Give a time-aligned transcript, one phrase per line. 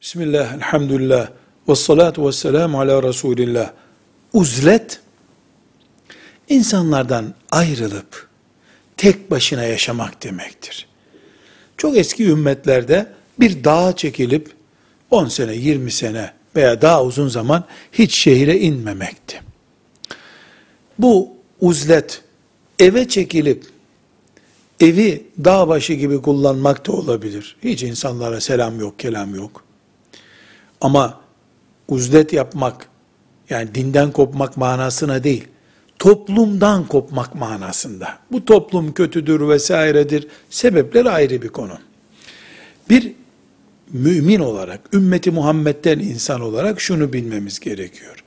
[0.00, 1.30] Bismillah, elhamdülillah,
[1.68, 3.72] ve salatu ve selamu ala Resulillah.
[4.32, 5.00] Uzlet,
[6.48, 8.28] insanlardan ayrılıp
[8.96, 10.86] tek başına yaşamak demektir.
[11.76, 13.06] Çok eski ümmetlerde
[13.40, 14.50] bir dağa çekilip
[15.10, 19.40] 10 sene, 20 sene veya daha uzun zaman hiç şehire inmemekti.
[20.98, 21.28] Bu
[21.60, 22.22] uzlet
[22.78, 23.64] eve çekilip
[24.80, 27.56] evi dağ başı gibi kullanmak da olabilir.
[27.64, 29.65] Hiç insanlara selam yok, kelam yok.
[30.86, 31.20] Ama
[31.88, 32.88] uzlet yapmak,
[33.50, 35.48] yani dinden kopmak manasına değil,
[35.98, 38.18] toplumdan kopmak manasında.
[38.32, 40.28] Bu toplum kötüdür vesairedir.
[40.50, 41.78] Sebepler ayrı bir konu.
[42.90, 43.12] Bir
[43.92, 48.24] mümin olarak, ümmeti Muhammed'den insan olarak şunu bilmemiz gerekiyor.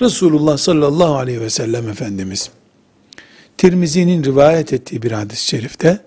[0.00, 2.50] Resulullah sallallahu aleyhi ve sellem Efendimiz,
[3.58, 6.00] Tirmizi'nin rivayet ettiği bir hadis-i şerifte,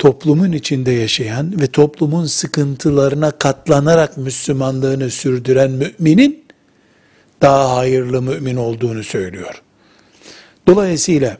[0.00, 6.44] toplumun içinde yaşayan ve toplumun sıkıntılarına katlanarak Müslümanlığını sürdüren müminin,
[7.42, 9.62] daha hayırlı mümin olduğunu söylüyor.
[10.66, 11.36] Dolayısıyla,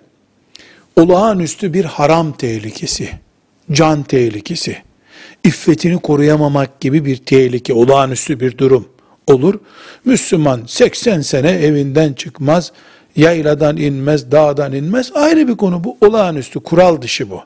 [0.97, 3.11] olağanüstü bir haram tehlikesi,
[3.73, 4.77] can tehlikesi,
[5.45, 8.89] iffetini koruyamamak gibi bir tehlike, olağanüstü bir durum
[9.27, 9.55] olur.
[10.05, 12.73] Müslüman 80 sene evinden çıkmaz,
[13.17, 15.13] yayladan inmez, dağdan inmez.
[15.15, 15.97] Ayrı bir konu bu.
[16.01, 17.41] Olağanüstü, kural dışı bu.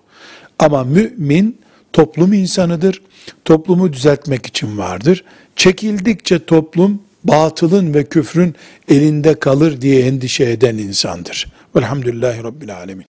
[0.58, 1.58] Ama mümin
[1.92, 3.02] toplum insanıdır.
[3.44, 5.24] Toplumu düzeltmek için vardır.
[5.56, 8.54] Çekildikçe toplum batılın ve küfrün
[8.88, 11.46] elinde kalır diye endişe eden insandır.
[11.76, 13.06] Velhamdülillahi Rabbil Alemin.